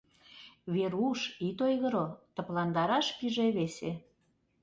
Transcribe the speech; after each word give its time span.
—Веруш, 0.73 1.19
ит 1.47 1.59
ойгыро,— 1.67 2.05
тыпландараш 2.35 3.07
пиже 3.17 3.47
весе. 3.57 3.91